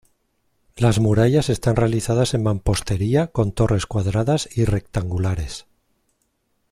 [0.77, 5.67] Las murallas están realizadas en mampostería, con torres cuadradas y rectangulares.